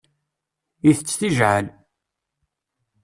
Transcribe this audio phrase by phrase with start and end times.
[0.89, 1.67] Itett tijɛal.